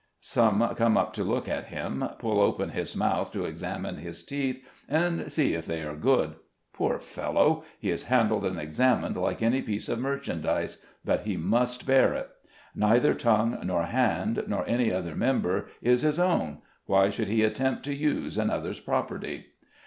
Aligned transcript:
Some 0.21 0.67
come 0.73 0.97
up 0.97 1.13
to 1.13 1.23
look 1.23 1.47
at 1.47 1.65
him, 1.65 2.03
pull 2.17 2.39
open 2.41 2.69
his 2.69 2.95
mouth 2.97 3.31
to 3.33 3.45
examine 3.45 3.97
his 3.97 4.23
teeth, 4.25 4.67
and 4.89 5.31
see 5.31 5.53
if 5.53 5.67
they 5.67 5.83
are 5.83 5.95
good. 5.95 6.37
Poor 6.73 6.97
fellow! 6.97 7.63
he 7.79 7.91
is 7.91 8.05
handled 8.05 8.43
and 8.43 8.59
examined 8.59 9.15
like 9.15 9.43
any 9.43 9.61
piece 9.61 9.89
of 9.89 9.99
merchandise; 9.99 10.79
but 11.05 11.19
he 11.19 11.37
must 11.37 11.85
bear 11.85 12.15
it. 12.15 12.31
Neither 12.73 13.13
tongue 13.13 13.59
nor 13.63 13.83
hand, 13.83 14.43
nor 14.47 14.67
any 14.67 14.91
other 14.91 15.13
member, 15.13 15.67
is 15.83 16.01
his 16.01 16.17
own— 16.17 16.63
why 16.87 17.11
should 17.11 17.27
he 17.27 17.43
attempt 17.43 17.83
to 17.85 17.93
use 17.93 18.39
another's 18.39 18.79
property 18.79 19.51